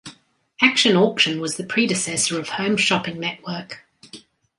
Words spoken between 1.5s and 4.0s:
the predecessor of Home Shopping Network.